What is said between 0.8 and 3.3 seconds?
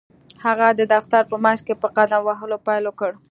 دفتر په منځ کې په قدم وهلو پيل وکړ.